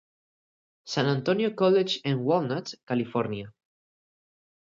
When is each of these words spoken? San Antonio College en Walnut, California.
San 0.93 1.05
Antonio 1.09 1.53
College 1.55 1.99
en 2.05 2.23
Walnut, 2.29 2.71
California. 2.91 3.53